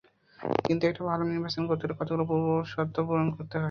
[0.65, 3.59] কিন্তু একটি ভালো নির্বাচন করতে হলে কতগুলো পূর্বশর্ত পূরণ করতে হয়।